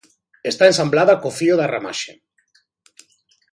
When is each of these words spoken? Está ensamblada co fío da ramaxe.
Está 0.51 0.63
ensamblada 0.67 1.19
co 1.21 1.29
fío 1.37 1.55
da 1.57 1.69
ramaxe. 1.75 2.11